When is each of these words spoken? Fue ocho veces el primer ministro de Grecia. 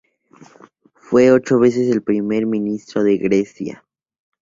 Fue 0.95 1.31
ocho 1.31 1.59
veces 1.59 1.87
el 1.91 2.01
primer 2.01 2.47
ministro 2.47 3.03
de 3.03 3.19
Grecia. 3.19 3.85